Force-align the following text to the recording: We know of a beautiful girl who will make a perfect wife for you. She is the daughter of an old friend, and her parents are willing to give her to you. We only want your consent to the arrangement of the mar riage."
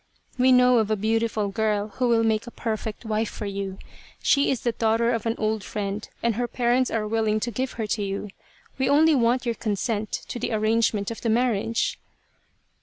We 0.35 0.51
know 0.51 0.79
of 0.79 0.89
a 0.89 0.95
beautiful 0.95 1.49
girl 1.49 1.89
who 1.89 2.07
will 2.07 2.23
make 2.23 2.47
a 2.47 2.57
perfect 2.57 3.05
wife 3.05 3.29
for 3.29 3.45
you. 3.45 3.77
She 4.23 4.49
is 4.49 4.61
the 4.61 4.71
daughter 4.71 5.11
of 5.11 5.27
an 5.27 5.35
old 5.37 5.63
friend, 5.63 6.09
and 6.23 6.33
her 6.33 6.47
parents 6.47 6.89
are 6.89 7.07
willing 7.07 7.39
to 7.41 7.51
give 7.51 7.73
her 7.73 7.85
to 7.85 8.01
you. 8.01 8.29
We 8.79 8.89
only 8.89 9.13
want 9.13 9.45
your 9.45 9.53
consent 9.53 10.11
to 10.29 10.39
the 10.39 10.53
arrangement 10.53 11.11
of 11.11 11.21
the 11.21 11.29
mar 11.29 11.51
riage." 11.51 11.97